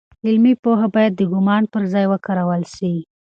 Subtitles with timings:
[0.27, 2.93] علمي پوهه باید د ګومان پر ځای وکارول سي.